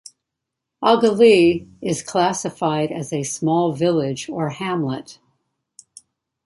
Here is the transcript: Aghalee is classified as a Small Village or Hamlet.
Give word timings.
Aghalee 0.83 1.69
is 1.79 2.01
classified 2.01 2.91
as 2.91 3.13
a 3.13 3.21
Small 3.21 3.71
Village 3.71 4.27
or 4.29 4.49
Hamlet. 4.49 5.19